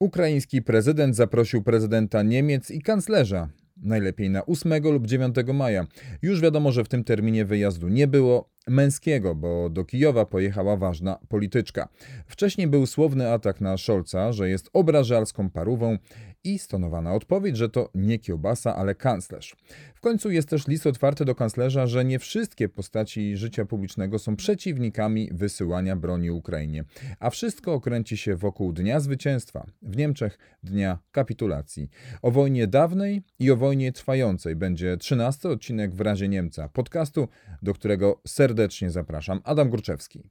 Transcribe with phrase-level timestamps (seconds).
[0.00, 5.86] Ukraiński prezydent zaprosił prezydenta Niemiec i kanclerza najlepiej na 8 lub 9 maja.
[6.22, 11.18] Już wiadomo, że w tym terminie wyjazdu nie było męskiego, bo do Kijowa pojechała ważna
[11.28, 11.88] polityczka.
[12.26, 15.98] Wcześniej był słowny atak na Scholza, że jest obrażalską parówą
[16.44, 19.56] i stonowana odpowiedź, że to nie kiełbasa, ale kanclerz.
[19.94, 24.36] W końcu jest też list otwarty do kanclerza, że nie wszystkie postaci życia publicznego są
[24.36, 26.84] przeciwnikami wysyłania broni Ukrainie,
[27.18, 31.90] a wszystko okręci się wokół Dnia Zwycięstwa, w Niemczech Dnia Kapitulacji.
[32.22, 37.28] O wojnie dawnej i o wojnie trwającej będzie 13 odcinek w razie Niemca, podcastu,
[37.62, 39.40] do którego serdecznie zapraszam.
[39.44, 40.30] Adam Górczewski.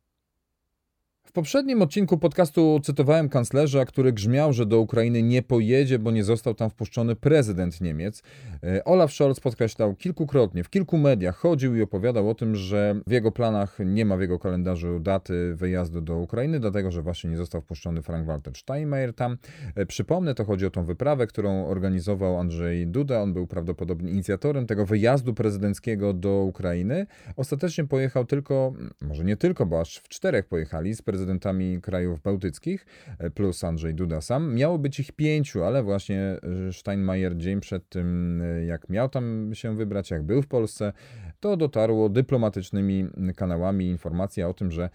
[1.30, 6.24] W poprzednim odcinku podcastu cytowałem kanclerza, który grzmiał, że do Ukrainy nie pojedzie, bo nie
[6.24, 8.24] został tam wpuszczony prezydent Niemiec.
[8.64, 13.12] E, Olaf Scholz podkreślał kilkukrotnie, w kilku mediach chodził i opowiadał o tym, że w
[13.12, 17.38] jego planach nie ma w jego kalendarzu daty wyjazdu do Ukrainy, dlatego że właśnie nie
[17.38, 19.38] został wpuszczony Frank-Walter Steinmeier tam.
[19.76, 23.22] E, przypomnę, to chodzi o tą wyprawę, którą organizował Andrzej Duda.
[23.22, 27.06] On był prawdopodobnie inicjatorem tego wyjazdu prezydenckiego do Ukrainy.
[27.36, 32.22] Ostatecznie pojechał tylko, może nie tylko, bo aż w czterech pojechali z prezydentem prezydentami krajów
[32.22, 32.86] bałtyckich,
[33.20, 34.56] e, plus Andrzej Duda sam.
[34.56, 36.22] Miało być ich pięciu, ale właśnie
[36.68, 40.94] e, Steinmeier dzień przed tym, e, jak miał tam się wybrać, jak był w Polsce,
[41.40, 44.90] to dotarło dyplomatycznymi kanałami informacja o tym, że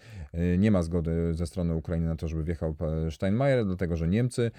[0.57, 2.75] nie ma zgody ze strony Ukrainy na to, żeby wjechał
[3.09, 4.51] Steinmeier, dlatego że Niemcy,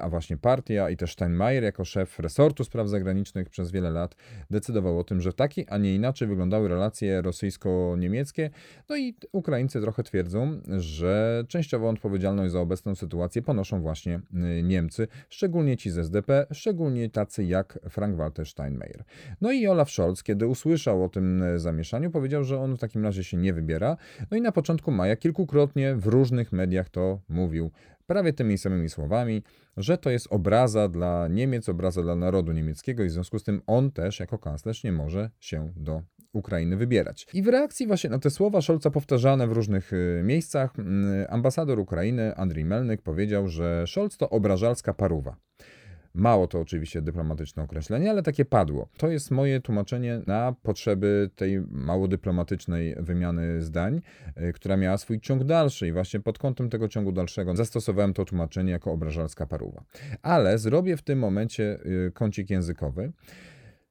[0.00, 4.16] a właśnie partia i też Steinmeier jako szef resortu spraw zagranicznych przez wiele lat
[4.50, 8.50] decydował o tym, że taki, a nie inaczej wyglądały relacje rosyjsko-niemieckie.
[8.88, 14.20] No i Ukraińcy trochę twierdzą, że częściową odpowiedzialność za obecną sytuację ponoszą właśnie
[14.62, 19.04] Niemcy, szczególnie ci z SDP, szczególnie tacy jak Frank-Walter Steinmeier.
[19.40, 23.04] No i Olaf Scholz, kiedy usłyszał o tym y, zamieszaniu, powiedział, że on w takim
[23.04, 23.96] razie się nie wybiera.
[24.30, 27.70] No i na początku maja kilkukrotnie w różnych mediach to mówił
[28.06, 29.42] prawie tymi samymi słowami,
[29.76, 33.62] że to jest obraza dla Niemiec, obraza dla narodu niemieckiego i w związku z tym
[33.66, 37.26] on też jako kanclerz nie może się do Ukrainy wybierać.
[37.34, 40.74] I w reakcji właśnie na te słowa Scholza powtarzane w różnych y, miejscach,
[41.28, 45.36] ambasador Ukrainy Andrii Melnyk powiedział, że Scholz to obrażalska paruwa.
[46.14, 48.88] Mało to oczywiście dyplomatyczne określenie, ale takie padło.
[48.96, 54.00] To jest moje tłumaczenie na potrzeby tej mało dyplomatycznej wymiany zdań,
[54.40, 58.24] y, która miała swój ciąg dalszy i właśnie pod kątem tego ciągu dalszego zastosowałem to
[58.24, 59.84] tłumaczenie jako obrażalska paruwa.
[60.22, 63.12] Ale zrobię w tym momencie y, kącik językowy.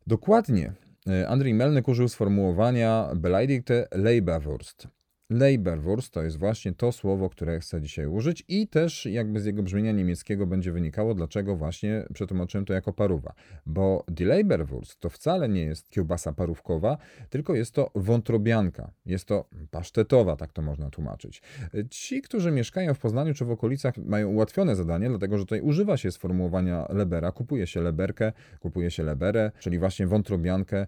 [0.08, 0.74] Dokładnie
[1.10, 4.88] E, Andrzej Melnyk użył sformułowania Beleidigte Leberwurst.
[5.34, 9.64] Leberwurst to jest właśnie to słowo, które chcę dzisiaj użyć i też jakby z jego
[9.64, 13.34] brzmienia niemieckiego będzie wynikało, dlaczego właśnie przetłumaczyłem to jako paruwa.
[13.66, 16.98] Bo die Leberwurst to wcale nie jest kiełbasa parówkowa,
[17.30, 18.92] tylko jest to wątrobianka.
[19.06, 21.42] Jest to pasztetowa, tak to można tłumaczyć.
[21.90, 25.98] Ci, którzy mieszkają w Poznaniu czy w okolicach mają ułatwione zadanie, dlatego że tutaj używa
[25.98, 30.88] się sformułowania lebera, kupuje się leberkę, kupuje się leberę, czyli właśnie wątrobiankę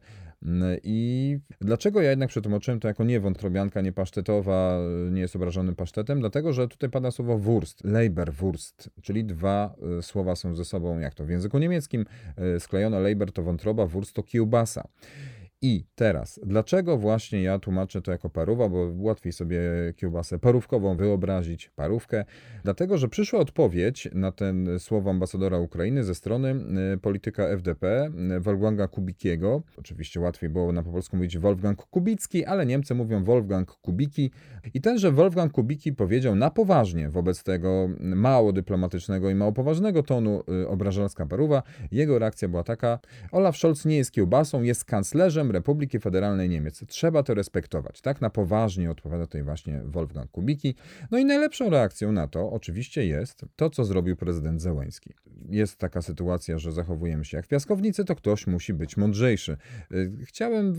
[0.84, 4.79] i dlaczego ja jednak przetłumaczyłem to jako nie wątrobianka, nie pasztetowa,
[5.12, 6.19] nie jest obrażonym pasztetem?
[6.19, 11.13] Dlatego, że tutaj pada słowo Wurst, Leberwurst, czyli dwa e, słowa są ze sobą, jak
[11.13, 12.06] to w języku niemieckim,
[12.38, 14.88] e, sklejone Leber to wątroba, Wurst to kiełbasa.
[15.62, 19.60] I teraz, dlaczego właśnie ja tłumaczę to jako paruwa, bo łatwiej sobie
[19.96, 22.26] kiełbasę parówkową wyobrazić, parówkę?
[22.64, 26.56] Dlatego, że przyszła odpowiedź na ten słowo ambasadora Ukrainy ze strony
[26.94, 29.62] y, polityka FDP, y, Wolfganga Kubikiego.
[29.78, 34.32] Oczywiście łatwiej było na po polsku mówić Wolfgang Kubicki, ale Niemcy mówią Wolfgang Kubiki.
[34.74, 40.44] I tenże Wolfgang Kubiki powiedział na poważnie wobec tego mało dyplomatycznego i mało poważnego tonu
[40.64, 41.64] y, obrażalska paruwa.
[41.92, 43.00] Jego reakcja była taka,
[43.32, 46.83] Olaf Scholz nie jest kiełbasą, jest kanclerzem Republiki Federalnej Niemiec.
[46.88, 48.01] Trzeba to respektować.
[48.01, 50.75] Tak na poważnie odpowiada tutaj właśnie Wolfgang Kubicki.
[51.11, 55.13] No i najlepszą reakcją na to oczywiście jest to, co zrobił prezydent Zełęński.
[55.50, 59.57] Jest taka sytuacja, że zachowujemy się jak piaskownicy, to ktoś musi być mądrzejszy.
[59.91, 60.73] Y, chciałem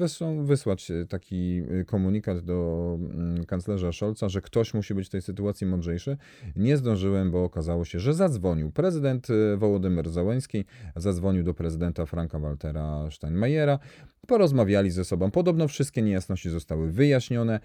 [0.47, 5.23] wysłać y, taki y, komunikat do mm, kanclerza Scholza, że ktoś musi być w tej
[5.23, 6.17] sytuacji mądrzejszy.
[6.57, 10.65] Nie zdążyłem, bo okazało się, że zadzwonił prezydent Wołodymyr Zełęński,
[10.97, 13.79] zadzwonił do prezydenta Franka Waltera Steinmeiera,
[14.27, 15.31] porozmawiali ze sobą.
[15.31, 17.61] Podobno wszystkie niejasności zostały wyjaśnione.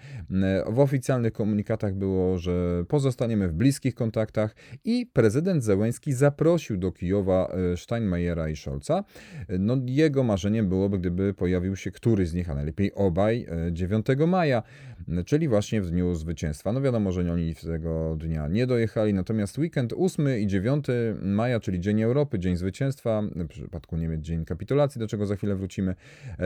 [0.68, 4.54] W oficjalnych komunikatach było, że pozostaniemy w bliskich kontaktach
[4.84, 9.04] i prezydent Zełęński zaprosił do Kijowa e, Steinmeiera i Scholza.
[9.58, 14.26] No, jego marzeniem byłoby, gdyby pojawił się któryś z nich, a najlepiej obaj, 9 e,
[14.26, 14.62] maja,
[15.26, 16.72] czyli właśnie w dniu zwycięstwa.
[16.72, 20.86] No wiadomo, że oni tego dnia nie dojechali, natomiast weekend 8 i 9
[21.22, 25.56] maja, czyli Dzień Europy, Dzień Zwycięstwa, w przypadku Niemiec Dzień Kapitulacji, do czego za chwilę
[25.56, 25.94] wrócimy,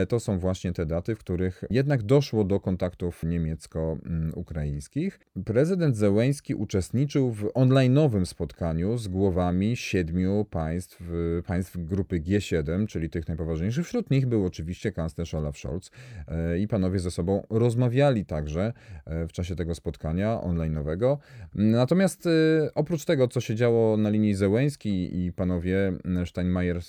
[0.07, 5.19] to są właśnie te daty, w których jednak doszło do kontaktów niemiecko-ukraińskich.
[5.45, 11.01] Prezydent Zełęński uczestniczył w online'owym spotkaniu z głowami siedmiu państw,
[11.47, 13.85] państw grupy G7, czyli tych najpoważniejszych.
[13.85, 15.91] Wśród nich był oczywiście kanclerz Olaf Scholz
[16.27, 18.73] e, i panowie ze sobą rozmawiali także
[19.05, 21.17] e, w czasie tego spotkania online'owego.
[21.55, 22.29] Natomiast e,
[22.75, 25.93] oprócz tego, co się działo na linii Zełęński i panowie
[26.25, 26.79] Steinmeier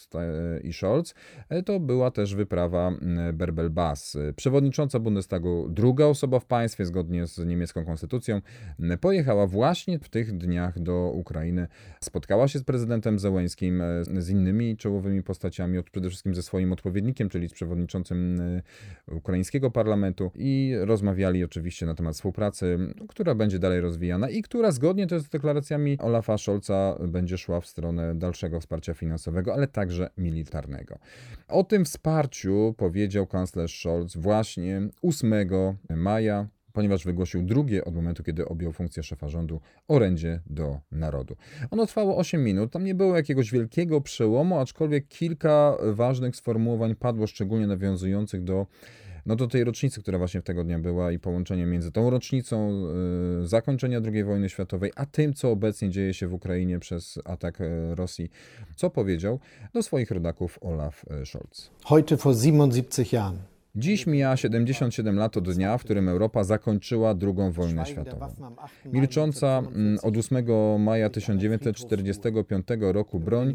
[0.63, 1.15] i Scholz,
[1.67, 2.93] to była też wyprawa
[3.33, 4.19] Berbel-Bas.
[4.37, 8.41] Przewodnicząca Bundestagu, druga osoba w państwie, zgodnie z niemiecką konstytucją,
[9.01, 11.69] pojechała właśnie w tych dniach do Ukrainy.
[12.01, 13.83] Spotkała się z prezydentem Zełęńskim,
[14.19, 18.43] z innymi czołowymi postaciami, przede wszystkim ze swoim odpowiednikiem, czyli z przewodniczącym
[19.13, 22.79] ukraińskiego parlamentu i rozmawiali oczywiście na temat współpracy,
[23.09, 27.67] która będzie dalej rozwijana i która zgodnie też z deklaracjami Olafa Scholza będzie szła w
[27.67, 30.99] stronę dalszego wsparcia finansowego, ale także militarnego.
[31.49, 35.35] O tym wsparciu powiedział kanclerz Scholz właśnie 8
[35.91, 41.37] maja ponieważ wygłosił drugie od momentu, kiedy objął funkcję szefa rządu orędzie do narodu.
[41.71, 47.27] Ono trwało 8 minut, tam nie było jakiegoś wielkiego przełomu, aczkolwiek kilka ważnych sformułowań padło,
[47.27, 48.67] szczególnie nawiązujących do
[49.29, 52.85] no do tej rocznicy, która właśnie tego dnia była i połączenie między tą rocznicą
[53.43, 57.61] y, zakończenia II wojny światowej, a tym, co obecnie dzieje się w Ukrainie przez atak
[57.61, 58.31] y, Rosji,
[58.77, 59.41] co powiedział
[59.73, 61.71] do swoich rodaków Olaf y, Scholz.
[61.85, 67.53] Heute vor 77 Jahren Dziś mija 77 lat od dnia, w którym Europa zakończyła II
[67.53, 68.27] wojnę światową.
[68.85, 70.45] Milcząca mm, od 8
[70.79, 73.55] maja 1945 roku broń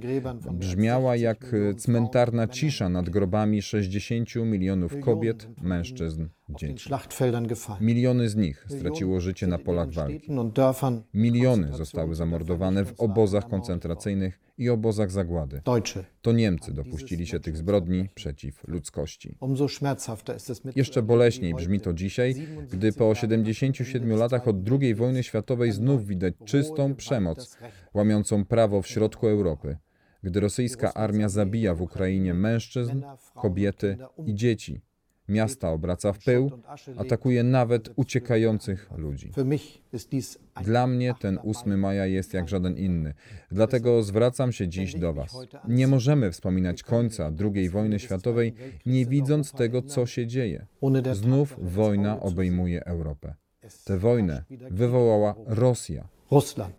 [0.52, 6.90] brzmiała jak cmentarna cisza nad grobami 60 milionów kobiet, mężczyzn, dzieci.
[7.82, 10.32] Miliony z nich straciło życie na polach walki.
[11.14, 15.62] Miliony zostały zamordowane w obozach koncentracyjnych i obozach zagłady.
[16.22, 19.38] To Niemcy dopuścili się tych zbrodni przeciw ludzkości.
[20.76, 22.36] Jeszcze boleśniej brzmi to dzisiaj,
[22.72, 27.58] gdy po 77 latach od II wojny światowej znów widać czystą przemoc,
[27.94, 29.78] łamiącą prawo w środku Europy,
[30.24, 33.02] gdy rosyjska armia zabija w Ukrainie mężczyzn,
[33.36, 34.82] kobiety i dzieci
[35.30, 36.52] Miasta obraca w pył,
[36.98, 39.32] atakuje nawet uciekających ludzi.
[40.64, 43.14] Dla mnie ten 8 maja jest jak żaden inny.
[43.52, 45.38] Dlatego zwracam się dziś do Was.
[45.68, 48.54] Nie możemy wspominać końca II wojny światowej,
[48.86, 50.66] nie widząc tego, co się dzieje.
[51.14, 53.36] Znów wojna obejmuje Europę.
[53.86, 56.08] Tę wojnę wywołała Rosja.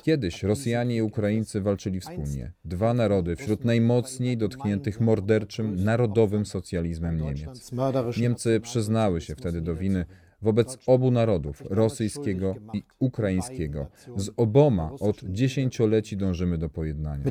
[0.03, 2.53] Kiedyś Rosjanie i Ukraińcy walczyli wspólnie.
[2.65, 7.73] Dwa narody wśród najmocniej dotkniętych morderczym narodowym socjalizmem Niemiec.
[8.21, 10.05] Niemcy przyznały się wtedy do winy
[10.45, 13.87] wobec obu narodów, rosyjskiego i ukraińskiego.
[14.17, 17.25] Z oboma od dziesięcioleci dążymy do pojednania.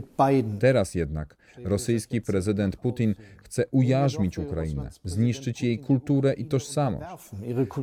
[0.59, 7.05] Teraz jednak rosyjski prezydent Putin chce ujarzmić Ukrainę, zniszczyć jej kulturę i tożsamość.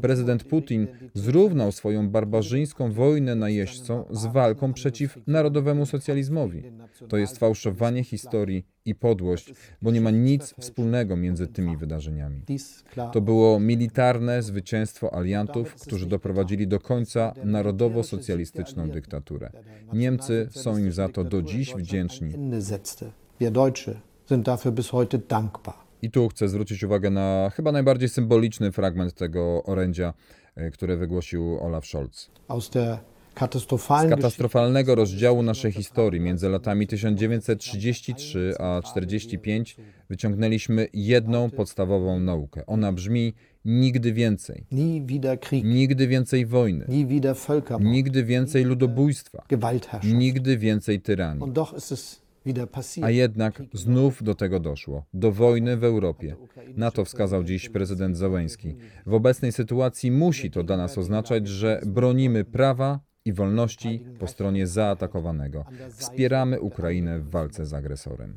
[0.02, 6.62] Prezydent Putin zrównał swoją barbarzyńską wojnę najeźdźcą z walką przeciw narodowemu socjalizmowi.
[7.08, 12.42] To jest fałszowanie historii i podłość, bo nie ma nic wspólnego między tymi wydarzeniami.
[13.12, 19.50] To było militarne zwycięstwo aliantów, którzy doprowadzili do końca narodowo-socjalistyczną dyktaturę.
[19.92, 22.32] Niemcy są im za to do dziś wdzięczni.
[26.02, 30.14] I tu chcę zwrócić uwagę na chyba najbardziej symboliczny fragment tego orędzia,
[30.54, 32.30] e, które wygłosił Olaf Scholz.
[34.14, 36.20] Z katastrofalnego rozdziału naszej historii.
[36.20, 39.76] Między latami 1933 a 1945
[40.10, 42.66] wyciągnęliśmy jedną podstawową naukę.
[42.66, 44.66] Ona brzmi nigdy więcej.
[45.64, 46.86] Nigdy więcej wojny.
[47.80, 49.44] Nigdy więcej ludobójstwa.
[50.04, 51.52] Nigdy więcej tyranii.
[53.02, 56.36] A jednak znów do tego doszło, do wojny w Europie.
[56.76, 58.76] Na to wskazał dziś prezydent Załęski.
[59.06, 64.66] W obecnej sytuacji musi to dla nas oznaczać, że bronimy prawa i wolności po stronie
[64.66, 65.64] zaatakowanego.
[65.90, 68.36] Wspieramy Ukrainę w walce z agresorem.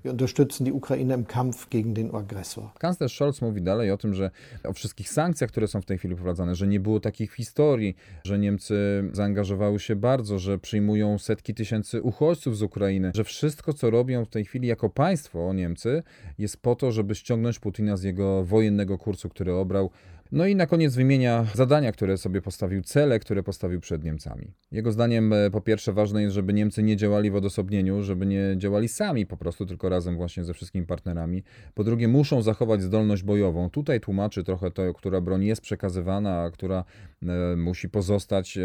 [2.79, 4.31] Kanclerz Scholz mówi dalej o tym, że
[4.63, 8.39] o wszystkich sankcjach, które są w tej chwili wprowadzane, że nie było takich historii, że
[8.39, 14.25] Niemcy zaangażowały się bardzo, że przyjmują setki tysięcy uchodźców z Ukrainy, że wszystko, co robią
[14.25, 16.03] w tej chwili jako państwo Niemcy,
[16.37, 19.89] jest po to, żeby ściągnąć Putina z jego wojennego kursu, który obrał
[20.33, 24.51] No i na koniec wymienia zadania, które sobie postawił, cele, które postawił przed Niemcami.
[24.71, 28.55] Jego zdaniem e, po pierwsze ważne jest, żeby Niemcy nie działali w odosobnieniu, żeby nie
[28.57, 31.43] działali sami po prostu, tylko razem właśnie ze wszystkimi partnerami.
[31.73, 33.69] Po drugie muszą zachować zdolność bojową.
[33.69, 36.83] Tutaj tłumaczy trochę to, która broń jest przekazywana, a która
[37.23, 38.61] e, musi pozostać e,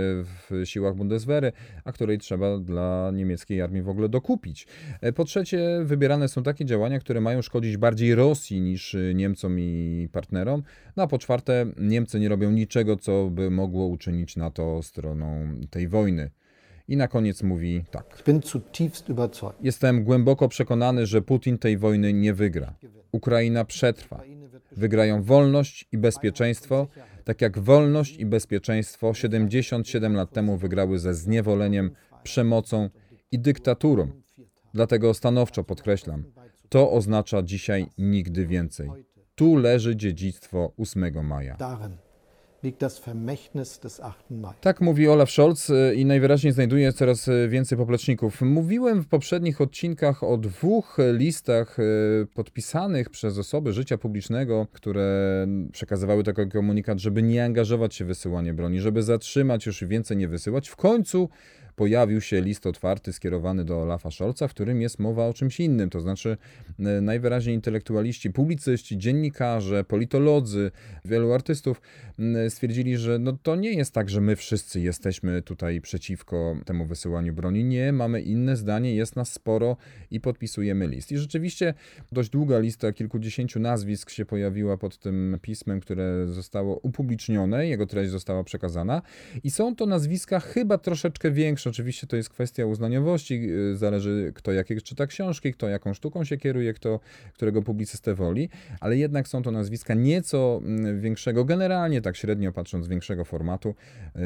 [0.51, 1.53] w siłach Bundeswehry,
[1.85, 4.67] a której trzeba dla niemieckiej armii w ogóle dokupić.
[5.15, 10.63] Po trzecie wybierane są takie działania, które mają szkodzić bardziej Rosji niż Niemcom i partnerom.
[10.99, 15.89] No a po czwarte Niemcy nie robią niczego, co by mogło uczynić NATO stroną tej
[15.89, 16.31] wojny.
[16.89, 18.23] I na koniec mówi tak.
[19.61, 22.75] Jestem głęboko przekonany, że Putin tej wojny nie wygra.
[23.13, 24.23] Ukraina przetrwa.
[24.73, 26.89] Wygrają wolność i bezpieczeństwo,
[27.25, 31.91] tak jak wolność i bezpieczeństwo 77 lat temu wygrały ze zniewoleniem,
[32.23, 32.91] przemocą
[33.33, 34.11] i dyktaturą.
[34.75, 36.25] Dlatego stanowczo podkreślam,
[36.69, 38.91] to oznacza dzisiaj nigdy więcej.
[39.39, 41.57] Tu leży dziedzictwo 8 maja
[42.63, 44.41] liegt das Vermächtnis des 8.
[44.41, 44.55] Mai.
[44.61, 48.43] Tak mówi Olaf Scholz y, i najwyraźniej znajduje coraz y, więcej popleczników.
[48.43, 56.25] Mówiłem w poprzednich odcinkach o dwóch listach y, podpisanych przez osoby życia publicznego, które przekazywały
[56.25, 60.69] taki komunikat, żeby nie angażować się w wysyłanie broni, żeby zatrzymać już więcej nie wysyłać.
[60.69, 61.29] W końcu
[61.79, 65.91] pojawił się list otwarty skierowany do Olafa Scholza, w którym jest mowa o czymś innym.
[65.91, 66.37] To znaczy,
[66.79, 70.71] e, najwyraźniej intelektualiści, publicyści, dziennikarze, politolodzy,
[71.05, 71.81] wielu artystów
[72.49, 77.35] stwierdzili, że no to nie jest tak, że my wszyscy jesteśmy tutaj przeciwko temu wysyłaniu
[77.35, 77.65] broni.
[77.65, 79.77] Nie, mamy inne zdanie, jest nas sporo
[80.11, 81.13] i podpisujemy list.
[81.13, 81.75] I rzeczywiście
[82.13, 88.11] dość długa lista kilkudziesięciu nazwisk się pojawiła pod tym pismem, które zostało upublicznione, jego treść
[88.11, 89.03] została przekazana.
[89.45, 94.53] I są to nazwiska chyba troszeczkę większe oczywiście to jest kwestia uznaniowości, y, zależy kto
[94.53, 97.01] jakie czyta książki, kto jaką sztuką się kieruje, kto
[97.35, 98.49] którego publicystę woli,
[98.81, 103.75] ale jednak są to nazwiska nieco mm, większego, generalnie tak średnio patrząc, większego formatu,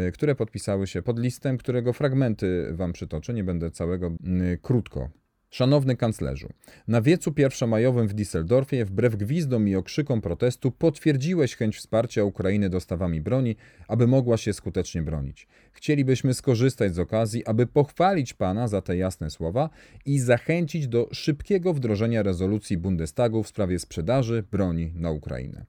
[0.08, 5.21] y, które podpisały się pod listem, którego fragmenty wam przytoczę, nie będę całego mm, krótko
[5.52, 6.48] Szanowny kanclerzu,
[6.88, 13.20] na wiecu pierwszomajowym w Düsseldorfie, wbrew gwizdom i okrzykom protestu, potwierdziłeś chęć wsparcia Ukrainy dostawami
[13.20, 13.56] broni,
[13.88, 15.48] aby mogła się skutecznie bronić.
[15.72, 19.70] Chcielibyśmy skorzystać z okazji, aby pochwalić Pana za te jasne słowa
[20.06, 25.66] i zachęcić do szybkiego wdrożenia rezolucji Bundestagu w sprawie sprzedaży broni na Ukrainę.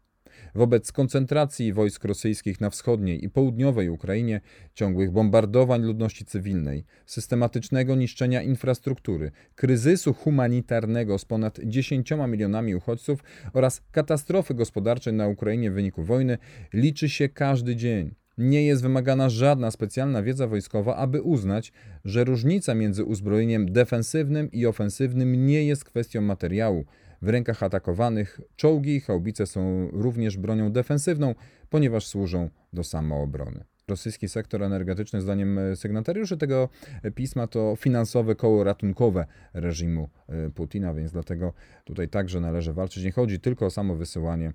[0.55, 4.41] Wobec koncentracji wojsk rosyjskich na wschodniej i południowej Ukrainie,
[4.73, 13.81] ciągłych bombardowań ludności cywilnej, systematycznego niszczenia infrastruktury, kryzysu humanitarnego z ponad 10 milionami uchodźców oraz
[13.91, 16.37] katastrofy gospodarczej na Ukrainie w wyniku wojny,
[16.73, 18.15] liczy się każdy dzień.
[18.37, 21.71] Nie jest wymagana żadna specjalna wiedza wojskowa, aby uznać,
[22.05, 26.85] że różnica między uzbrojeniem defensywnym i ofensywnym nie jest kwestią materiału,
[27.23, 31.35] w rękach atakowanych czołgi i haubice są również bronią defensywną,
[31.69, 33.63] ponieważ służą do samoobrony.
[33.87, 36.69] Rosyjski sektor energetyczny, zdaniem sygnatariuszy tego
[37.15, 41.53] pisma, to finansowe koło ratunkowe reżimu e, Putina, więc dlatego
[41.83, 43.03] tutaj także należy walczyć.
[43.03, 44.53] Nie chodzi tylko o samo wysyłanie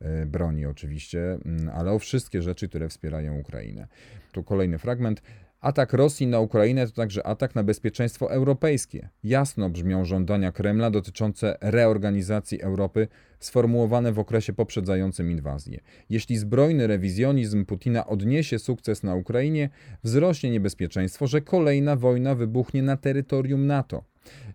[0.00, 3.88] e, broni, oczywiście, mm, ale o wszystkie rzeczy, które wspierają Ukrainę.
[4.32, 5.22] Tu kolejny fragment.
[5.60, 9.08] Atak Rosji na Ukrainę to także atak na bezpieczeństwo europejskie.
[9.24, 13.08] Jasno brzmią żądania Kremla dotyczące reorganizacji Europy
[13.40, 15.80] sformułowane w okresie poprzedzającym inwazję.
[16.10, 19.68] Jeśli zbrojny rewizjonizm Putina odniesie sukces na Ukrainie,
[20.04, 24.04] wzrośnie niebezpieczeństwo, że kolejna wojna wybuchnie na terytorium NATO.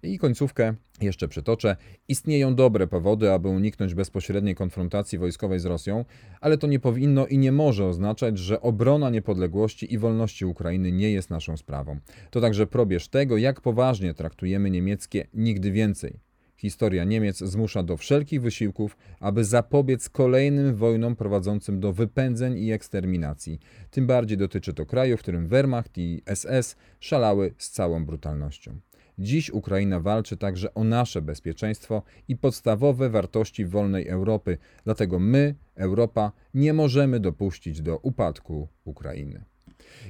[0.04, 1.76] I końcówkę jeszcze przytoczę.
[2.08, 6.06] Istnieją dobre powody, aby uniknąć bezpośredniej konfrontacji wojskowej z Rosją,
[6.42, 11.12] ale to nie powinno i nie może oznaczać, że obrona niepodległości i wolności Ukrainy nie
[11.12, 12.00] jest naszą sprawą.
[12.32, 16.20] To także probierz tego, jak poważnie traktujemy niemieckie nigdy więcej.
[16.58, 23.60] Historia Niemiec zmusza do wszelkich wysiłków, aby zapobiec kolejnym wojnom prowadzącym do wypędzeń i eksterminacji.
[23.92, 28.80] Tym bardziej dotyczy to kraju, w którym Wehrmacht i SS szalały z całą brutalnością.
[29.20, 36.32] Dziś Ukraina walczy także o nasze bezpieczeństwo i podstawowe wartości wolnej Europy, dlatego my, Europa,
[36.54, 39.46] nie możemy dopuścić do upadku Ukrainy.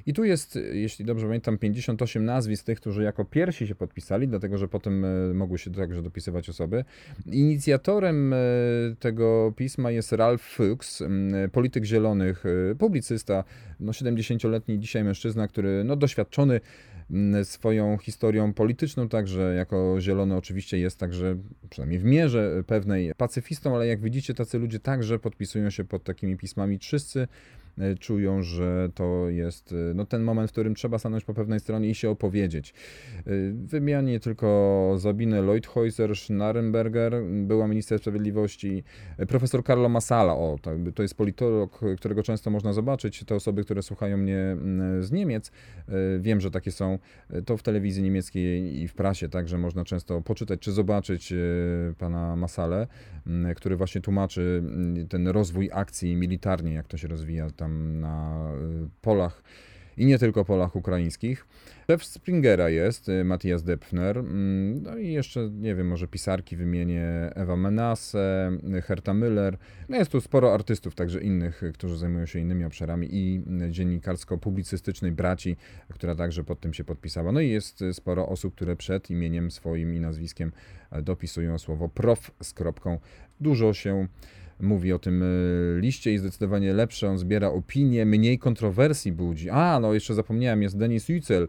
[0.06, 4.58] I tu jest, jeśli dobrze pamiętam, 58 nazwisk tych, którzy jako pierwsi się podpisali, dlatego
[4.58, 6.86] że potem e, mogły się także dopisywać osoby.
[7.26, 8.38] Inicjatorem e,
[9.00, 11.04] tego pisma jest Ralph Fuchs,
[11.52, 13.44] polityk zielonych, e, publicysta,
[13.80, 16.62] no 70-letni dzisiaj mężczyzna, który no, doświadczony
[17.44, 21.38] swoją historią polityczną, także jako zielony oczywiście jest także,
[21.70, 26.38] przynajmniej w mierze pewnej, pacyfistą, ale jak widzicie, tacy ludzie także podpisują się pod takimi
[26.38, 26.78] pismami.
[26.78, 27.28] Wszyscy
[28.00, 31.96] czują, że to jest no, ten moment, w którym trzeba stanąć po pewnej stronie i
[31.96, 32.74] się opowiedzieć.
[33.54, 38.84] Wymienię tylko Zabinę Leuthäuser, Schnarrenberger, była minister sprawiedliwości,
[39.28, 40.58] profesor Carlo Massala, o,
[40.96, 45.52] to jest politolog, którego często można zobaczyć, te osoby, które słuchają mnie mm, z Niemiec,
[46.20, 47.00] wiem, że takie są,
[47.46, 51.34] to w telewizji niemieckiej i w prasie także można często poczytać czy zobaczyć
[51.98, 52.88] pana Masale,
[53.56, 54.64] który właśnie tłumaczy
[55.10, 58.52] ten rozwój akcji militarnie, jak to się rozwija na
[59.02, 59.44] polach
[59.98, 61.48] i nie tylko polach ukraińskich.
[61.88, 67.04] Szef Springera jest y, Matthias Depfner, mm, no i jeszcze, nie wiem, może pisarki wymienię
[67.36, 68.52] Ewa Menasse,
[68.84, 69.58] Herta Müller.
[69.90, 75.58] No jest tu sporo artystów, także innych, którzy zajmują się innymi obszarami i dziennikarsko-publicystycznej braci,
[75.94, 77.32] która także pod tym się podpisała.
[77.32, 80.52] No i jest sporo osób, które przed imieniem swoim i nazwiskiem
[81.04, 83.00] dopisują słowo prof z kropką.
[83.40, 84.08] Dużo się
[84.60, 85.26] mówi o tym e,
[85.80, 87.10] liście i zdecydowanie lepsze.
[87.10, 89.50] On zbiera opinie, mniej kontrowersji budzi.
[89.50, 91.48] A, no jeszcze zapomniałem, jest Denis Yücel,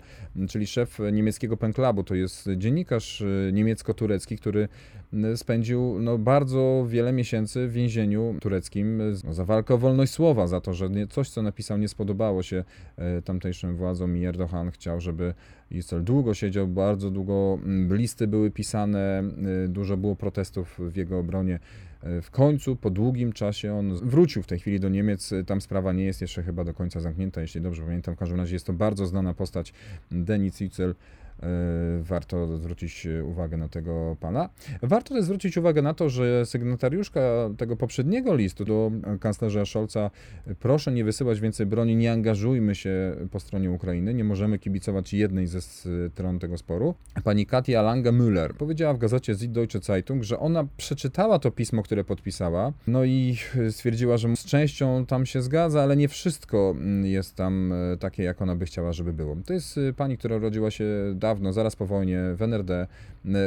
[0.49, 2.05] czyli szef niemieckiego penklabu.
[2.05, 4.69] To jest dziennikarz e, niemiecko-turecki, który
[5.37, 10.61] spędził no, bardzo wiele miesięcy w więzieniu tureckim no, za walkę o wolność słowa, za
[10.61, 12.65] to, że coś, co napisał, nie spodobało się
[12.97, 15.35] e, tamtejszym władzom i Erdogan chciał, żeby
[15.71, 17.59] Yücel długo siedział, bardzo długo
[17.91, 19.23] listy były pisane,
[19.69, 21.59] dużo było protestów w jego obronie.
[22.07, 25.35] E, w końcu, po długim czasie, on wrócił w tej chwili do Niemiec.
[25.47, 28.15] Tam sprawa nie jest jeszcze chyba do końca zamknięta, jeśli dobrze pamiętam.
[28.15, 29.73] W każdym razie jest to bardzo znana postać
[30.11, 30.95] Denis Yücel.
[31.43, 31.49] E,
[32.03, 34.49] warto zwrócić uwagę na tego pana.
[34.83, 37.21] Warto też zwrócić uwagę na to, że sygnatariuszka
[37.57, 38.91] tego poprzedniego listu do
[39.21, 40.11] kanclerza Scholza
[40.61, 45.47] proszę nie wysyłać więcej broni, nie angażujmy się po stronie Ukrainy, nie możemy kibicować jednej
[45.47, 46.95] ze stron tego sporu.
[47.25, 52.73] Pani Katia Lange-Müller powiedziała w gazecie Süddeutsche Zeitung, że ona przeczytała to pismo, które podpisała,
[52.87, 53.37] no i
[53.71, 58.43] stwierdziła, że z częścią tam się zgadza, ale nie wszystko jest tam e, takie, jak
[58.43, 59.37] ona by chciała, żeby było.
[59.47, 60.85] To jest e, pani, która urodziła się
[61.27, 62.87] dawno, zaraz po wojnie, w NRD,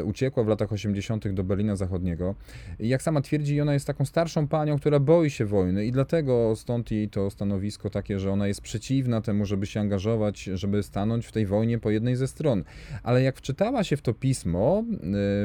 [0.06, 1.28] uciekła w latach 80.
[1.28, 2.36] do Berlina Zachodniego.
[2.80, 6.56] I jak sama twierdzi, ona jest taką starszą panią, która boi się wojny i dlatego
[6.56, 11.26] stąd jej to stanowisko takie, że ona jest przeciwna temu, żeby się angażować, żeby stanąć
[11.26, 12.64] w tej wojnie po jednej ze stron.
[13.04, 14.84] Ale jak wczytała się w to pismo,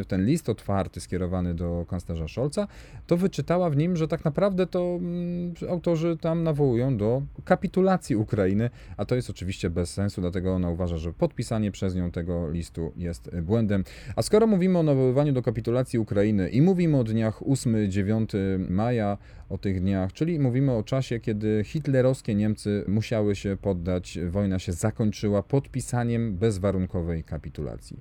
[0.00, 2.68] e, ten list otwarty skierowany do kanclerza Scholza,
[3.06, 8.70] to wyczytała w nim, że tak naprawdę to mm, autorzy tam nawołują do kapitulacji Ukrainy,
[8.96, 12.92] a to jest oczywiście bez sensu, dlatego ona uważa, że podpisanie przez nią tego listu
[12.96, 13.84] jest błędem.
[14.16, 18.26] A skoro mówimy o nawoływaniu do kapitulacji Ukrainy i mówimy o dniach 8-9
[18.70, 24.58] maja, o tych dniach, czyli mówimy o czasie, kiedy hitlerowskie Niemcy musiały się poddać, wojna
[24.58, 28.00] się zakończyła podpisaniem bezwarunkowej kapitulacji.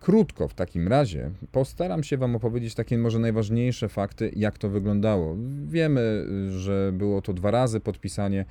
[0.00, 5.36] Krótko w takim razie postaram się Wam opowiedzieć takie może najważniejsze fakty, jak to wyglądało.
[5.66, 8.44] Wiemy, że było to dwa razy podpisanie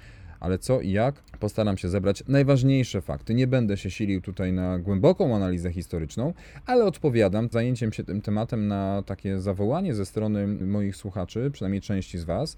[0.46, 3.34] ale co i jak, postaram się zebrać najważniejsze fakty.
[3.34, 6.34] Nie będę się silił tutaj na głęboką analizę historyczną,
[6.66, 12.18] ale odpowiadam zajęciem się tym tematem na takie zawołanie ze strony moich słuchaczy, przynajmniej części
[12.18, 12.58] z Was,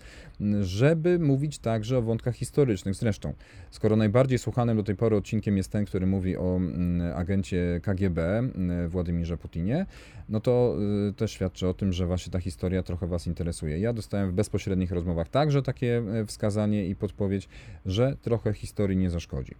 [0.62, 2.96] żeby mówić także o wątkach historycznych.
[2.96, 3.34] Zresztą,
[3.72, 8.38] skoro najbardziej słuchanym do tej pory odcinkiem jest ten, który mówi o mm, agencie KGB
[8.38, 9.86] mm, Władimirze Putinie,
[10.30, 10.76] no to
[11.10, 13.80] y, też świadczy o tym, że właśnie ta historia trochę Was interesuje.
[13.80, 17.50] Ja dostałem w bezpośrednich rozmowach także takie e, wskazanie i podpowiedź,
[17.86, 19.56] że trochę historii nie zaszkodzi.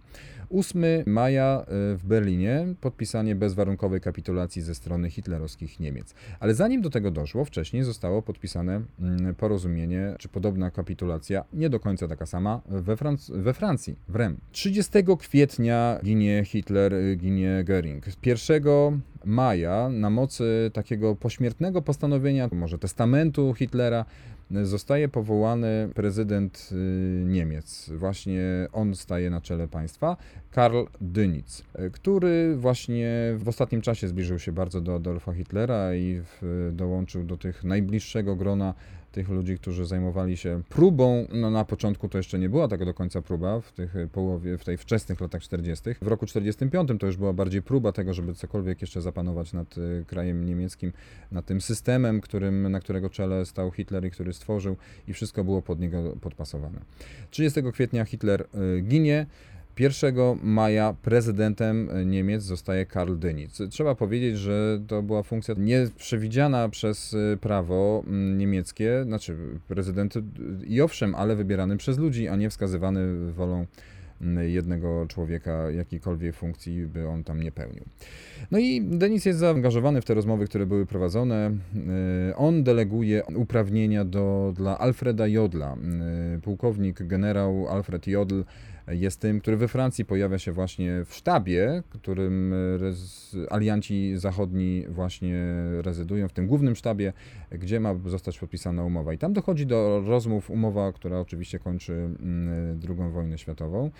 [0.50, 1.64] 8 maja e,
[1.96, 6.14] w Berlinie podpisanie bezwarunkowej kapitulacji ze strony hitlerowskich Niemiec.
[6.40, 11.80] Ale zanim do tego doszło, wcześniej zostało podpisane mm, porozumienie, czy podobna kapitulacja, nie do
[11.80, 14.36] końca taka sama, we, Franc we Francji, w Rem.
[14.52, 18.00] 30 kwietnia ginie Hitler, y, ginie Göring.
[18.22, 24.04] 1 maja na mocy takiego pośmiertnego postanowienia, może testamentu Hitlera,
[24.50, 26.74] zostaje powołany prezydent y,
[27.26, 27.90] Niemiec.
[27.96, 30.16] Właśnie on staje na czele państwa,
[30.50, 36.70] Karl Dönitz, który właśnie w ostatnim czasie zbliżył się bardzo do Adolfa Hitlera i w,
[36.72, 38.74] dołączył do tych najbliższego grona
[39.12, 42.94] tych ludzi, którzy zajmowali się próbą, no na początku to jeszcze nie była tak do
[42.94, 45.84] końca próba, w tych połowie, w tej wczesnych latach 40.
[46.02, 50.04] W roku 45 to już była bardziej próba tego, żeby cokolwiek jeszcze zapanować nad y,
[50.06, 50.92] krajem niemieckim,
[51.32, 54.76] nad tym systemem, którym, na którego czele stał Hitler i który stworzył
[55.08, 56.80] i wszystko było pod niego podpasowane.
[57.30, 59.26] 30 kwietnia Hitler y, ginie,
[59.80, 63.68] 1 maja prezydentem Niemiec zostaje Karl Dönitz.
[63.68, 68.04] Trzeba powiedzieć, że to była funkcja nieprzewidziana przez y, prawo
[68.36, 69.36] niemieckie, znaczy
[69.68, 70.14] prezydent
[70.66, 73.66] i owszem, ale wybierany przez ludzi, a nie wskazywany wolą
[74.46, 77.84] jednego człowieka, jakiejkolwiek funkcji by on tam nie pełnił.
[78.50, 81.50] No i Denis jest zaangażowany w te rozmowy, które były prowadzone.
[82.36, 85.76] On deleguje uprawnienia do, dla Alfreda Jodla.
[86.42, 88.42] Pułkownik generał Alfred Jodl
[88.90, 92.54] jest tym, który we Francji pojawia się właśnie w sztabie, którym
[93.50, 95.44] alianci zachodni właśnie
[95.82, 97.12] rezydują, w tym głównym sztabie,
[97.50, 99.12] gdzie ma zostać podpisana umowa.
[99.12, 103.90] I tam dochodzi do rozmów, umowa, która oczywiście kończy mm, II wojnę światową,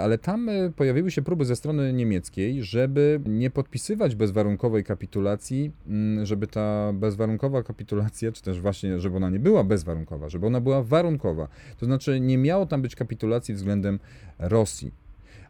[0.00, 6.26] ale tam e, pojawiły się próby ze strony niemieckiej, żeby nie podpisywać bezwarunkowej kapitulacji, mm,
[6.26, 10.82] żeby ta bezwarunkowa kapitulacja, czy też właśnie, żeby ona nie była bezwarunkowa, żeby ona była
[10.82, 11.48] warunkowa.
[11.78, 13.98] To znaczy nie miało tam być kapitulacji względem
[14.38, 14.92] Rosji.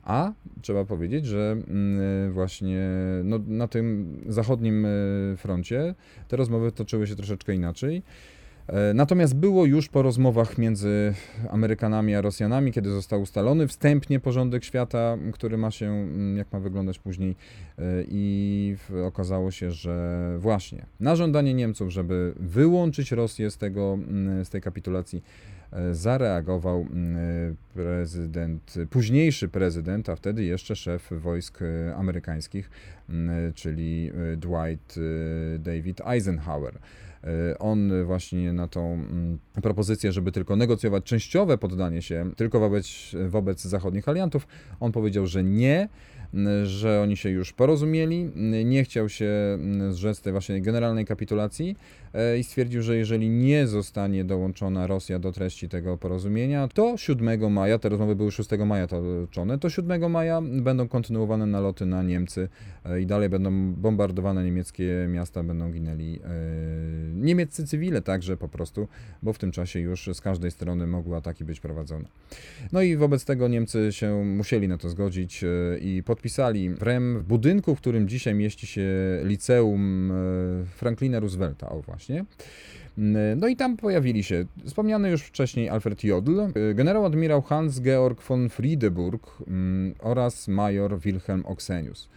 [0.05, 0.33] A
[0.63, 2.81] trzeba powiedzieć, że mm, właśnie
[3.25, 4.89] no, na tym zachodnim e,
[5.37, 5.95] froncie
[6.29, 8.03] te rozmowy toczyły się troszeczkę inaczej.
[8.67, 11.15] E, natomiast było już po rozmowach między
[11.51, 16.61] Amerykanami a Rosjanami, kiedy został ustalony wstępnie porządek świata, który ma się, mm, jak ma
[16.61, 17.37] wyglądać później,
[17.79, 24.45] e, i okazało się, że właśnie na żądanie Niemców, żeby wyłączyć Rosję z, tego, mm,
[24.45, 25.23] z tej kapitulacji,
[25.93, 31.61] zareagował mm, prezydent, późniejszy prezydent, a wtedy jeszcze szef wojsk
[31.97, 32.71] amerykańskich,
[33.55, 34.99] czyli Dwight
[35.59, 36.79] David Eisenhower.
[37.25, 42.87] E, on właśnie na tą mm, propozycję, żeby tylko negocjować częściowe poddanie się tylko wobec,
[43.29, 44.47] wobec zachodnich aliantów,
[44.81, 45.89] on powiedział, że nie,
[46.65, 48.31] że oni się już porozumieli,
[48.65, 49.59] nie chciał się
[49.91, 51.77] zrzec tej właśnie generalnej kapitulacji
[52.15, 57.53] e, i stwierdził, że jeżeli nie zostanie dołączona Rosja do treści tego porozumienia, to 7
[57.53, 62.49] maja, te rozmowy były 6 maja toczone, to 7 maja będą kontynuowane naloty na Niemcy
[62.85, 66.29] e, i dalej będą bombardowane niemieckie miasta, będą ginęli e,
[67.15, 68.89] niemieccy cywile także po prostu,
[69.23, 72.05] bo w tym czasie już z każdej strony mogły ataki być prowadzone.
[72.73, 75.45] No i wobec tego Niemcy się musieli na to zgodzić
[75.81, 78.83] i pod podpisali w REM w budynku, w którym dzisiaj mieści się
[79.25, 80.15] liceum e,
[80.67, 82.25] Franklina Roosevelta, o właśnie.
[82.99, 88.23] Mm, no i tam pojawili się wspomniany już wcześniej Alfred Jodl, e, generał admirał Hans-Georg
[88.23, 92.09] von Friedeburg mm, oraz major Wilhelm Oxenius.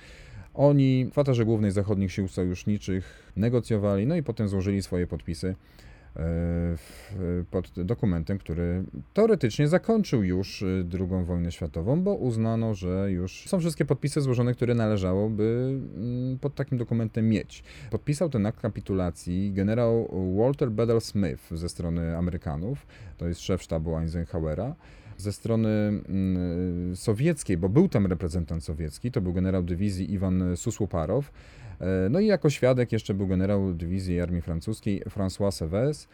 [0.53, 5.55] Oni w kwaterze głównej zachodnich sił sojuszniczych negocjowali, no i potem złożyli swoje podpisy
[7.51, 13.59] pod dokumentem, który teoretycznie zakończył już II y, wojnę światową, bo uznano, że już są
[13.59, 17.63] wszystkie podpisy złożone, które należałoby mm, pod takim dokumentem mieć.
[17.91, 23.97] Podpisał ten akt kapitulacji generał Walter Bedell Smith ze strony Amerykanów, to jest szef sztabu
[23.97, 24.75] Eisenhowera.
[25.17, 31.31] Ze strony mm, sowieckiej, bo był tam reprezentant sowiecki, to był generał dywizji Iwan Susłuparow,
[32.09, 36.07] no i jako świadek jeszcze był generał dywizji armii francuskiej François Seves.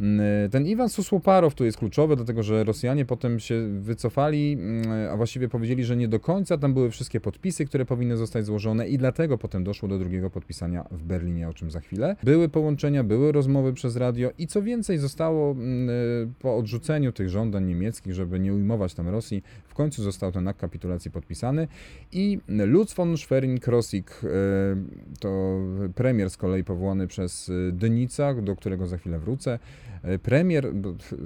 [0.00, 5.16] Mm, ten Iwan Susłoparow tu jest kluczowy, dlatego że Rosjanie potem się wycofali, mm, a
[5.16, 8.98] właściwie powiedzieli, że nie do końca tam były wszystkie podpisy, które powinny zostać złożone i
[8.98, 12.16] dlatego potem doszło do drugiego podpisania w Berlinie, o czym za chwilę.
[12.22, 15.88] Były połączenia, były rozmowy przez radio i co więcej zostało mm,
[16.38, 20.60] po odrzuceniu tych żądań niemieckich, żeby nie ujmować tam Rosji, w końcu został ten akt
[20.60, 21.68] kapitulacji podpisany
[22.12, 24.28] i Lutz von Schwerin-Krosigk, e,
[25.20, 25.58] to
[25.94, 29.58] premier z kolei powołany przez Dynica, do którego za chwilę wrócę,
[30.22, 30.72] premier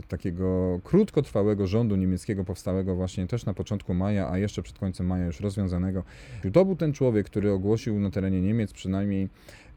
[0.08, 5.26] takiego krótkotrwałego rządu niemieckiego powstałego właśnie też na początku maja, a jeszcze przed końcem maja
[5.26, 6.04] już rozwiązanego,
[6.52, 9.28] to był ten człowiek, który ogłosił na terenie Niemiec przynajmniej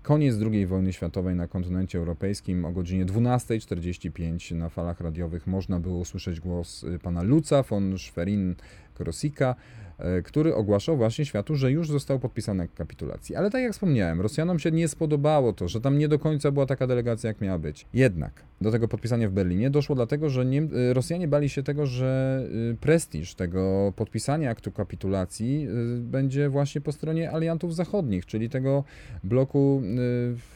[0.04, 5.98] koniec II wojny światowej na kontynencie europejskim o godzinie 12.45 na falach radiowych można było
[5.98, 9.56] usłyszeć głos y, pana Luca von Schwerin-Krossika,
[10.02, 13.36] E, który ogłaszał właśnie światu, że już został podpisany kapitulacji.
[13.36, 16.66] Ale tak jak wspomniałem, Rosjanom się nie spodobało to, że tam nie do końca była
[16.66, 17.86] taka delegacja, jak miała być.
[17.94, 21.86] Jednak do tego podpisania w Berlinie doszło dlatego, że Niem e, Rosjanie bali się tego,
[21.86, 25.68] że e, prestiż tego podpisania aktu kapitulacji
[26.00, 28.84] będzie właśnie po stronie aliantów zachodnich, czyli tego
[29.24, 29.82] bloku,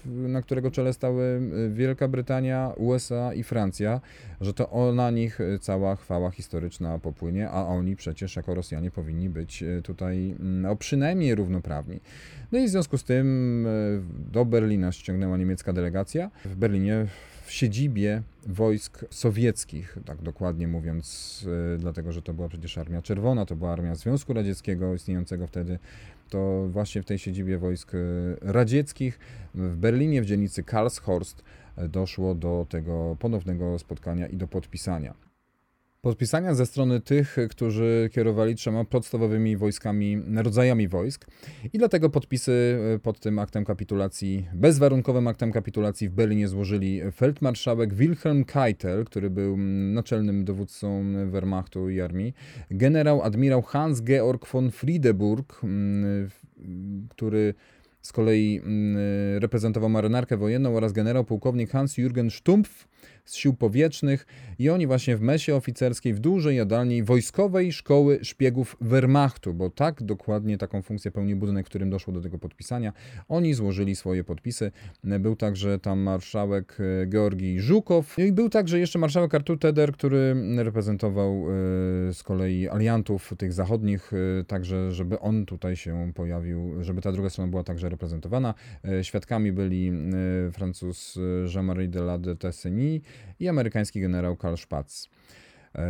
[0.06, 1.42] na którego czele stały
[1.74, 4.02] Wielka Brytania, USA i Francja,
[4.42, 9.64] że to na nich cała chwała historyczna popłynie, a oni przecież jako Rosjanie powinni być
[9.84, 12.00] tutaj no, przynajmniej równoprawni.
[12.52, 13.68] No i w związku z tym
[14.32, 16.32] do Berlina ściągnęła niemiecka delegacja.
[16.46, 17.06] W Berlinie
[17.46, 23.46] w siedzibie wojsk sowieckich, tak dokładnie mówiąc, e, dlatego że to była przecież Armia Czerwona,
[23.46, 25.80] to była Armia Związku Radzieckiego istniejącego wtedy,
[26.30, 27.92] to właśnie w tej siedzibie wojsk
[28.42, 29.20] radzieckich
[29.56, 31.44] w Berlinie, w dzielnicy Karlshorst
[31.90, 35.25] doszło do tego ponownego spotkania i do podpisania
[36.06, 41.26] podpisania ze strony tych, którzy kierowali trzema podstawowymi wojskami, rodzajami wojsk.
[41.74, 47.94] I dlatego podpisy e, pod tym aktem kapitulacji, bezwarunkowym aktem kapitulacji w Berlinie złożyli feldmarszałek
[47.94, 49.58] Wilhelm Keitel, który był
[49.94, 52.34] naczelnym dowódcą Wehrmachtu i armii,
[52.72, 55.62] generał admirał Hans-Georg von Friedeburg,
[57.10, 57.54] który
[58.02, 58.62] z kolei
[59.40, 62.88] reprezentował marynarkę wojenną oraz generał pułkownik Hans-Jürgen Stumpf,
[63.26, 64.26] z sił powietrznych
[64.60, 70.04] i oni właśnie w mesie oficerskiej w dużej jadalni Wojskowej Szkoły Szpiegów Wehrmachtu, bo tak
[70.04, 72.94] dokładnie taką funkcję pełni budynek, w którym doszło do tego podpisania.
[73.28, 74.72] Oni złożyli swoje podpisy.
[75.04, 80.36] Był także tam marszałek e, Georgii Żukow i był także jeszcze marszałek Artur Teder, który
[80.58, 87.02] reprezentował e, z kolei aliantów tych zachodnich, e, także żeby on tutaj się pojawił, żeby
[87.02, 88.54] ta druga strona była także reprezentowana.
[89.02, 89.92] Świadkami byli
[90.52, 91.20] Francuz
[91.54, 93.02] Jean-Marie de la de Tesseny
[93.40, 95.10] i amerykański generał Karl Spatz.
[95.76, 95.88] E,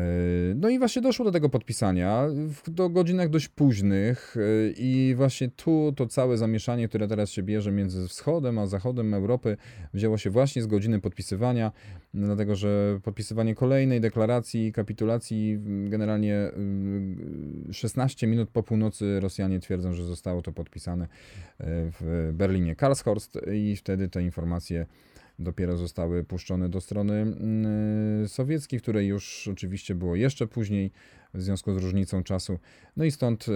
[0.55, 2.27] no i właśnie doszło do tego podpisania
[2.67, 7.71] do godzinach dość późnych e, i właśnie tu to całe zamieszanie, które teraz się bierze
[7.71, 9.57] między wschodem a zachodem Europy
[9.93, 11.71] wzięło się właśnie z godziny podpisywania,
[12.13, 16.51] dlatego że podpisywanie kolejnej deklaracji, kapitulacji generalnie
[17.71, 21.07] 16 minut po północy Rosjanie twierdzą, że zostało to podpisane e,
[21.99, 24.85] w Berlinie Karlshorst i wtedy te informacje
[25.39, 30.91] dopiero zostały puszczone do strony mm, sowieckiej, której już oczywiście było jeszcze później
[31.33, 32.59] w związku z różnicą czasu.
[32.97, 33.51] No i stąd y,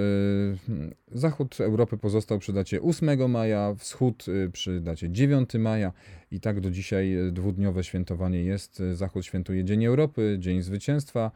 [1.12, 5.94] zachód Europy pozostał przy dacie 8 maja, wschód y, przy dacie 9 maja
[6.32, 8.84] i tak do dzisiaj dwudniowe świętowanie jest.
[8.94, 11.32] Zachód świętuje Dzień Europy, Dzień Zwycięstwa,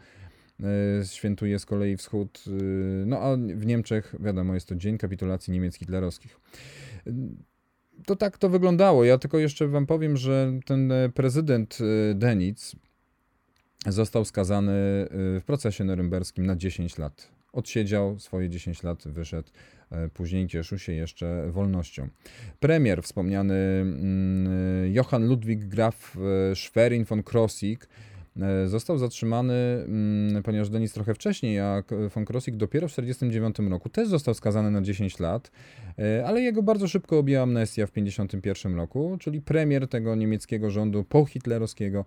[0.59, 2.43] y, świętuje z kolei wschód,
[3.05, 6.39] no a w Niemczech wiadomo jest to Dzień Kapitulacji Niemiec Hitlerowskich
[8.05, 9.03] to tak to wyglądało.
[9.03, 12.75] Ja tylko jeszcze wam powiem, że ten e, prezydent e, Denic
[13.87, 15.07] został skazany e,
[15.39, 17.29] w procesie norymberskim na 10 lat.
[17.53, 19.49] Odsiedział swoje 10 lat, wyszedł,
[20.13, 22.07] później cieszył się jeszcze wolnością.
[22.59, 26.17] Premier, wspomniany mm, Johann Ludwig Graf
[26.55, 27.87] Schwerin von Krosigk, E,
[28.65, 34.07] został zatrzymany, mm, ponieważ Denis trochę wcześniej, a von Krosigk dopiero w 1949 roku też
[34.07, 35.51] został skazany na 10 lat,
[35.99, 41.03] e, ale jego bardzo szybko objęła amnestia w 1951 roku, czyli premier tego niemieckiego rządu
[41.03, 42.05] pohitlerowskiego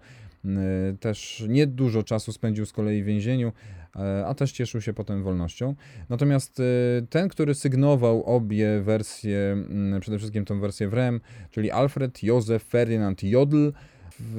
[1.01, 3.53] też niedużo czasu spędził z kolei w więzieniu,
[3.97, 5.75] e, a też cieszył się potem wolnością.
[6.09, 6.63] Natomiast
[7.11, 9.57] ten, który sygnował obie wersje,
[10.01, 13.71] przede wszystkim tą wersję w REM, czyli Alfred Józef Ferdinand Jodl,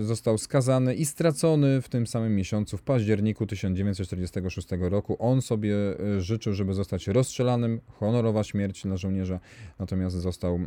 [0.01, 5.15] został skazany i stracony w tym samym miesiącu, w październiku 1946 roku.
[5.19, 9.39] On sobie e, życzył, żeby zostać rozstrzelanym, honorowa śmierć dla żołnierza,
[9.79, 10.59] natomiast został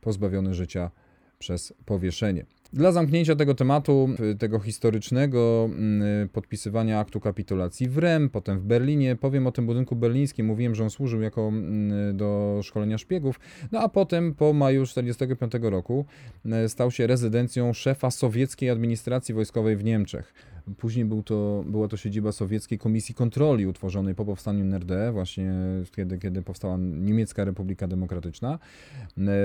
[0.00, 0.90] pozbawiony życia
[1.38, 2.46] przez powieszenie.
[2.72, 9.16] Dla zamknięcia tego tematu, tego historycznego mm, podpisywania aktu kapitulacji w Rem, potem w Berlinie,
[9.16, 10.46] powiem o tym budynku berlińskim.
[10.46, 13.40] Mówiłem, że on służył jako mm, do szkolenia szpiegów,
[13.72, 16.04] no a potem po maju 1945 roku
[16.44, 20.34] mm, stał się rezydencją szefa sowieckiej administracji wojskowej w Niemczech.
[20.76, 25.52] Później był to, była to siedziba sowieckiej komisji kontroli utworzonej po powstaniu NRD, właśnie
[25.96, 28.58] kiedy, kiedy powstała Niemiecka Republika Demokratyczna.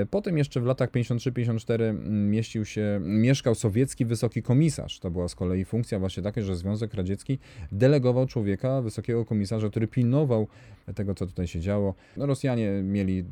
[0.10, 5.00] Potem jeszcze w latach 53-54 mieścił się mieszkał sowiecki wysoki komisarz.
[5.00, 7.40] To była z kolei funkcja właśnie taka, że Związek Radziecki
[7.72, 10.48] delegował człowieka, wysokiego komisarza, który pilnował
[10.96, 11.94] tego, co tutaj się działo.
[12.18, 13.26] No, Rosjanie mieli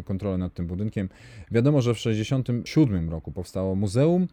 [0.00, 1.08] y, kontrolę nad tym budynkiem.
[1.50, 4.26] Wiadomo, że w 1967 roku powstało Muzeum,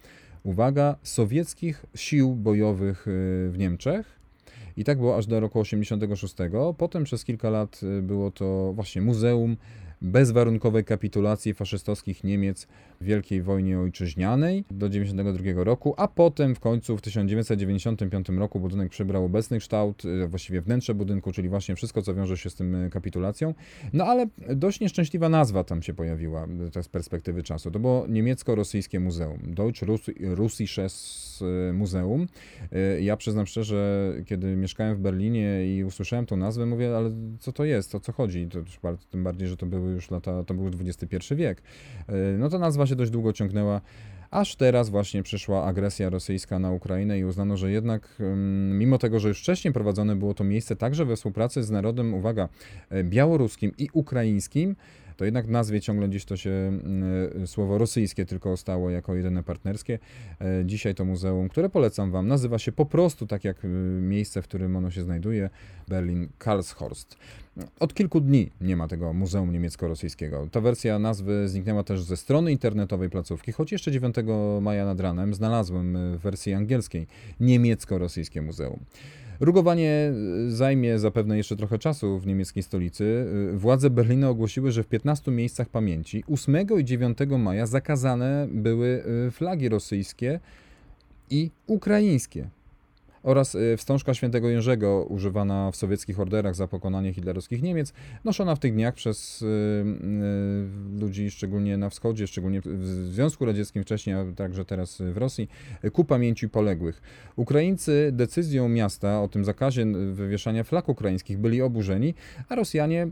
[0.44, 3.12] uwaga, sowieckich sił bojowych y,
[3.52, 4.20] w Niemczech.
[4.78, 6.36] I tak było aż do roku 86.
[6.78, 9.58] Potem przez kilka lat y, było to właśnie muzeum
[10.02, 12.68] bezwarunkowej kapitulacji faszystowskich Niemiec
[13.04, 19.26] Wielkiej Wojnie Ojczyźnianej do 1992 roku, a potem w końcu w 1995 roku budynek przybrał
[19.26, 22.90] obecny kształt, e, właściwie wnętrze budynku, czyli właśnie wszystko, co wiąże się z tym e,
[22.90, 23.54] kapitulacją.
[23.94, 26.48] No ale dość nieszczęśliwa nazwa tam się pojawiła
[26.82, 27.72] z perspektywy czasu.
[27.72, 32.28] To było niemiecko-rosyjskie muzeum, Deutsch-Russisches e, Muzeum.
[33.02, 37.66] Ja przyznam szczerze, kiedy mieszkałem w Berlinie i usłyszałem tą nazwę, mówię, ale co to
[37.66, 38.48] jest, o co chodzi?
[38.48, 38.60] To
[39.10, 41.62] tym bardziej, że to były już lata, to był XXI wiek.
[42.08, 43.82] E, no to nazwa się dość długo ciągnęła,
[44.34, 48.18] aż teraz właśnie przyszła agresja rosyjska na Ukrainę i uznano, że jednak
[48.72, 52.50] mimo tego, że już wcześniej prowadzone było to miejsce także we współpracy z narodem, uwaga,
[52.90, 54.76] e, białoruskim i ukraińskim,
[55.18, 59.44] to jednak w nazwie ciągle gdzieś to się mm, słowo rosyjskie tylko stało jako jedyne
[59.44, 60.00] partnerskie.
[60.42, 63.58] E, dzisiaj to muzeum, które polecam Wam, nazywa się po prostu tak jak
[64.02, 65.50] miejsce, w którym ono się znajduje,
[65.88, 67.18] Berlin Karlshorst.
[67.80, 70.50] Od kilku dni nie ma tego Muzeum Niemiecko-Rosyjskiego.
[70.50, 74.16] Ta wersja nazwy zniknęła też ze strony internetowej placówki, choć jeszcze 9
[74.62, 77.08] maja nad ranem znalazłem w wersji angielskiej
[77.40, 78.80] Niemiecko-Rosyjskie Muzeum.
[79.40, 80.14] Rugowanie
[80.48, 83.26] zajmie zapewne jeszcze trochę czasu w niemieckiej stolicy.
[83.54, 89.70] Władze Berlina ogłosiły, że w 15 miejscach pamięci 8 i 9 maja zakazane były flagi
[89.70, 90.40] rosyjskie
[91.30, 92.50] i ukraińskie
[93.24, 98.60] oraz y, wstążka świętego Jerzego używana w sowieckich orderach za pokonanie hitlerowskich Niemiec, noszona w
[98.60, 104.26] tych dniach przez y, y, ludzi szczególnie na wschodzie, szczególnie w Związku Radzieckim wcześniej, a
[104.36, 105.50] także teraz w Rosji,
[105.94, 107.02] ku pamięci poległych.
[107.36, 112.14] Ukraińcy decyzją miasta o tym zakazie wywieszania flag ukraińskich byli oburzeni,
[112.50, 113.08] a Rosjanie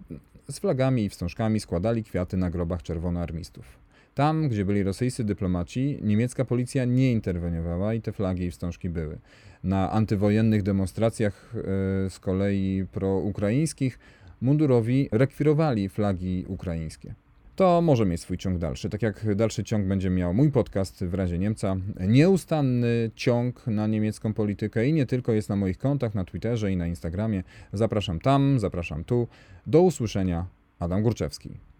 [0.51, 3.81] z flagami i wstążkami składali kwiaty na grobach czerwonoarmistów.
[4.15, 9.17] Tam, gdzie byli rosyjscy dyplomaci, niemiecka policja nie interweniowała i te flagi i wstążki były.
[9.63, 11.61] Na antywojennych demonstracjach e,
[12.09, 13.99] z kolei proukraińskich
[14.41, 17.13] mundurowi rekwirowali flagi ukraińskie.
[17.55, 18.89] To może mieć swój ciąg dalszy.
[18.89, 21.75] Tak jak dalszy ciąg będzie miał mój podcast w razie Niemca.
[22.07, 26.77] Nieustanny ciąg na niemiecką politykę i nie tylko jest na moich kontach na Twitterze i
[26.77, 27.43] na Instagramie.
[27.73, 29.27] Zapraszam tam, zapraszam tu.
[29.67, 30.45] Do usłyszenia.
[30.79, 31.70] Adam Górczewski.